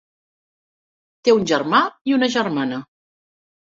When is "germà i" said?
1.53-2.17